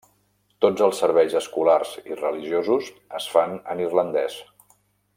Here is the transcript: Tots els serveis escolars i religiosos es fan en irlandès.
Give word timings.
Tots 0.63 0.83
els 0.85 1.01
serveis 1.03 1.35
escolars 1.41 1.91
i 2.13 2.17
religiosos 2.23 2.91
es 3.21 3.31
fan 3.37 3.55
en 3.75 3.87
irlandès. 3.89 4.43